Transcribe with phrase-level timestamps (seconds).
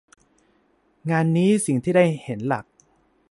[1.09, 2.65] งานนี้สิ่งที่ได้เห็นหลัก